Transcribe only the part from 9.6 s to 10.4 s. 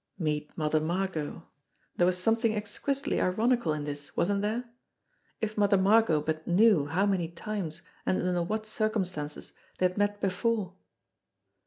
they had met